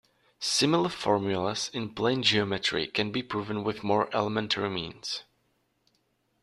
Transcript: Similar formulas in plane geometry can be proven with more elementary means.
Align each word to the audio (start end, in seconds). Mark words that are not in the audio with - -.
Similar 0.39 0.89
formulas 0.89 1.69
in 1.71 1.93
plane 1.93 2.23
geometry 2.23 2.87
can 2.87 3.11
be 3.11 3.21
proven 3.21 3.63
with 3.63 3.83
more 3.83 4.09
elementary 4.15 4.67
means. 4.67 5.21